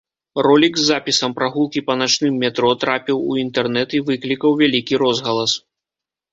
Ролік 0.45 0.73
з 0.79 0.87
запісам 0.91 1.35
прагулкі 1.39 1.83
па 1.89 1.97
начным 2.01 2.41
метро 2.45 2.73
трапіў 2.85 3.21
у 3.29 3.39
інтэрнэт 3.45 3.89
і 4.01 4.03
выклікаў 4.11 4.59
вялікі 4.65 4.93
розгалас. 5.07 5.51